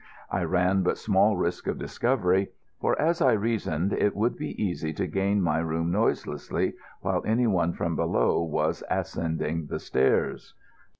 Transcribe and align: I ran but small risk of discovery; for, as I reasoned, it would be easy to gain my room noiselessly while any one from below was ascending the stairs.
I 0.31 0.43
ran 0.45 0.81
but 0.81 0.97
small 0.97 1.37
risk 1.37 1.67
of 1.67 1.77
discovery; 1.77 2.49
for, 2.79 2.99
as 2.99 3.21
I 3.21 3.33
reasoned, 3.33 3.93
it 3.93 4.15
would 4.15 4.35
be 4.35 4.59
easy 4.59 4.93
to 4.93 5.05
gain 5.05 5.43
my 5.43 5.59
room 5.59 5.91
noiselessly 5.91 6.73
while 7.01 7.21
any 7.23 7.45
one 7.45 7.73
from 7.73 7.95
below 7.95 8.41
was 8.41 8.83
ascending 8.89 9.67
the 9.67 9.77
stairs. 9.77 10.55